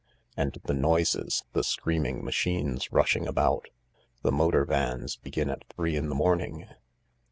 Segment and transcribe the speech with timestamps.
[0.35, 3.67] And the noises— the screaming machines rushing about.
[4.23, 6.67] The motor vans begin at three in the morning.